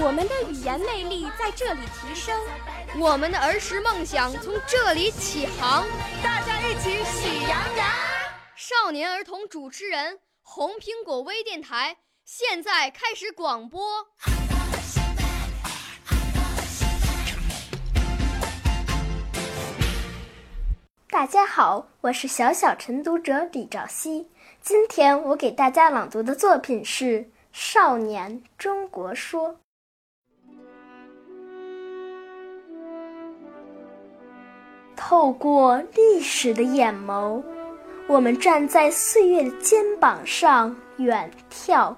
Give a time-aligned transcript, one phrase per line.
[0.00, 2.40] 我们的语言魅力在这里提升，
[3.00, 5.84] 我们的儿时梦想从这里起航。
[6.22, 7.86] 大家一起喜羊羊。
[8.54, 14.06] 少年儿童主持人，红苹果微电台现在开始广播。
[21.10, 24.30] 大家好，我是小小晨读者李兆熙。
[24.62, 29.48] 今天我给大家朗读的作品是《少年中国说》。
[35.08, 37.42] 透过历史的眼眸，
[38.06, 41.94] 我们站在岁月的肩膀上远眺。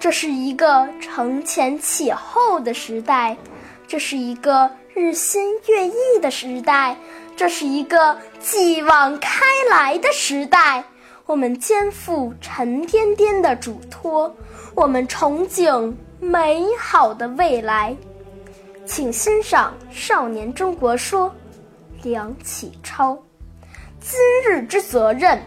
[0.00, 3.36] 这是一个承前启后的时代，
[3.86, 6.96] 这是一个日新月异的时代，
[7.36, 10.82] 这是一个继往开来的时代。
[11.26, 14.34] 我们肩负沉甸甸的嘱托，
[14.74, 17.96] 我们憧憬美好的未来。
[18.84, 21.28] 请欣赏《少年中国说》。
[22.02, 23.18] 梁启超，
[24.00, 25.38] 今日之责任，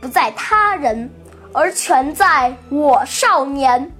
[0.00, 1.10] 不在他人，
[1.52, 3.90] 而全在我少年。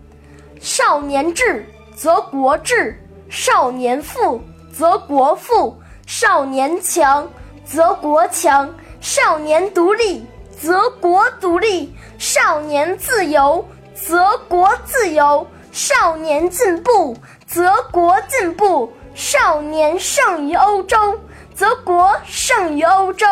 [0.60, 4.40] 少年智则国智，少年富
[4.72, 5.74] 则国富，
[6.06, 7.28] 少年强
[7.64, 10.24] 则国强，少年独立
[10.60, 17.16] 则国独立，少年自由则国自由，少年进步
[17.46, 21.18] 则国进步，少年胜于欧洲。
[21.54, 23.26] 则国胜于欧洲，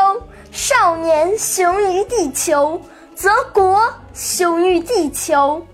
[0.52, 2.80] 少年雄于地球，
[3.14, 5.66] 则国雄于地球。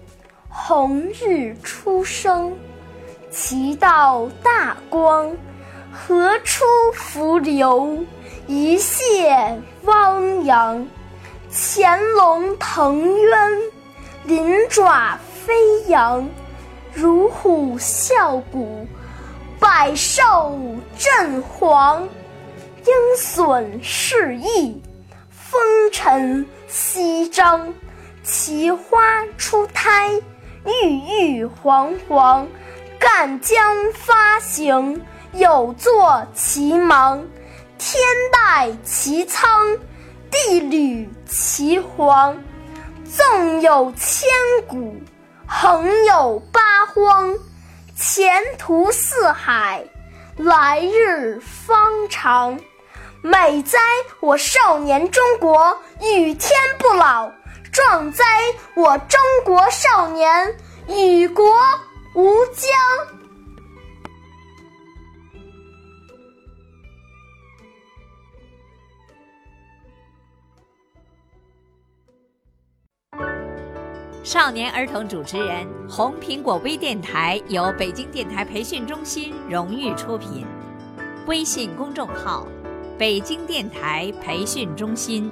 [0.49, 2.57] 红日初升，
[3.31, 5.37] 其道大光，
[5.93, 7.99] 河出伏流，
[8.47, 10.87] 一泻汪洋。
[11.51, 13.63] 潜龙腾渊，
[14.25, 15.55] 鳞爪飞
[15.89, 16.29] 扬，
[16.93, 18.87] 如虎啸谷，
[19.59, 20.59] 百兽
[20.99, 22.03] 震惶。
[22.87, 24.81] 鹰隼试翼，
[25.29, 25.61] 风
[25.91, 27.75] 尘翕张，
[28.23, 30.23] 奇花初胎，
[30.65, 32.47] 郁郁皇皇。
[33.01, 37.27] 干将发行，有作其芒。
[37.77, 38.01] 天
[38.33, 39.77] 戴其苍，
[40.31, 42.41] 地履其黄。
[43.05, 44.29] 纵有千
[44.69, 44.95] 古，
[45.45, 47.35] 横有八荒。
[47.97, 49.85] 前途似海，
[50.37, 52.61] 来日方长。
[53.23, 53.79] 美哉，
[54.21, 57.31] 我少年中国与天不老；
[57.73, 58.25] 壮哉，
[58.75, 60.57] 我中国少年
[60.89, 61.45] 与国
[62.15, 62.71] 无疆。
[74.23, 80.45] 少年儿童主持人，红苹果微电台由北京电台培训中心荣誉出品，
[81.27, 82.47] 微信公众号。
[82.99, 85.31] 北京电台培训中心。